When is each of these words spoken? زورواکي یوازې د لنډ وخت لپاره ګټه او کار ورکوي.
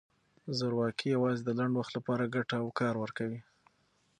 زورواکي 0.57 1.07
یوازې 1.15 1.41
د 1.43 1.49
لنډ 1.59 1.73
وخت 1.75 1.91
لپاره 1.97 2.31
ګټه 2.35 2.55
او 2.61 2.67
کار 2.79 2.95
ورکوي. 3.03 3.41